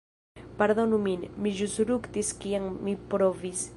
[0.61, 3.63] Pardonu min, mi ĵus ruktis kiam mi provis.